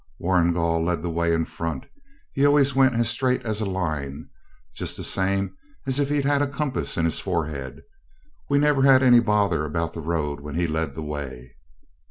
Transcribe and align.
Warrigal 0.17 0.83
led 0.83 1.03
the 1.03 1.11
way 1.11 1.31
in 1.31 1.45
front. 1.45 1.85
He 2.33 2.43
always 2.43 2.73
went 2.73 2.95
as 2.95 3.07
straight 3.07 3.43
as 3.45 3.61
a 3.61 3.67
line, 3.67 4.29
just 4.73 4.97
the 4.97 5.03
same 5.03 5.55
as 5.85 5.99
if 5.99 6.09
he'd 6.09 6.25
had 6.25 6.41
a 6.41 6.47
compass 6.47 6.97
in 6.97 7.05
his 7.05 7.19
forehead. 7.19 7.83
We 8.49 8.57
never 8.57 8.81
had 8.81 9.03
any 9.03 9.19
bother 9.19 9.63
about 9.63 9.93
the 9.93 10.01
road 10.01 10.39
when 10.39 10.55
he 10.55 10.65
led 10.65 10.95
the 10.95 11.03
way. 11.03 11.53